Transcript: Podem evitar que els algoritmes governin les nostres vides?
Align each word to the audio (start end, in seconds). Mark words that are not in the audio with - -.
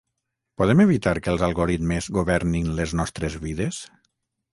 Podem 0.59 0.79
evitar 0.85 1.11
que 1.27 1.29
els 1.33 1.43
algoritmes 1.47 2.07
governin 2.15 2.71
les 2.81 2.95
nostres 3.01 3.37
vides? 3.45 3.83